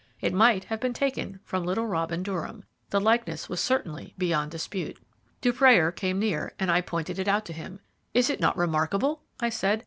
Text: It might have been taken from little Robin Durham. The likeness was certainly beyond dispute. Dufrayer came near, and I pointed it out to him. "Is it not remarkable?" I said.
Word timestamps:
It 0.19 0.33
might 0.33 0.63
have 0.63 0.79
been 0.79 0.93
taken 0.93 1.39
from 1.43 1.63
little 1.63 1.85
Robin 1.85 2.23
Durham. 2.23 2.63
The 2.89 2.99
likeness 2.99 3.47
was 3.49 3.61
certainly 3.61 4.15
beyond 4.17 4.49
dispute. 4.49 4.97
Dufrayer 5.41 5.91
came 5.91 6.17
near, 6.17 6.53
and 6.57 6.71
I 6.71 6.81
pointed 6.81 7.19
it 7.19 7.27
out 7.27 7.45
to 7.45 7.53
him. 7.53 7.81
"Is 8.11 8.27
it 8.27 8.39
not 8.39 8.57
remarkable?" 8.57 9.21
I 9.39 9.49
said. 9.49 9.79